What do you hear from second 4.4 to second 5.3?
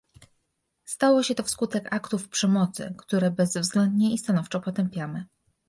potępiamy